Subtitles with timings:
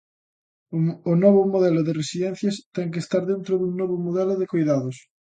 [1.11, 4.95] O novo modelo de residencias ten que estar dentro dun novo modelo de coidados.